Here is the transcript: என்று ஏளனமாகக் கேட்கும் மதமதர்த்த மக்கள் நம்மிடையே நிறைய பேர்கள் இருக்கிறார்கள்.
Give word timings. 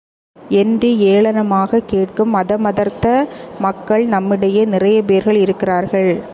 என்று 0.49 0.89
ஏளனமாகக் 0.89 1.85
கேட்கும் 1.85 2.35
மதமதர்த்த 2.35 3.27
மக்கள் 3.59 4.05
நம்மிடையே 4.05 4.65
நிறைய 4.65 5.03
பேர்கள் 5.03 5.35
இருக்கிறார்கள். 5.35 6.23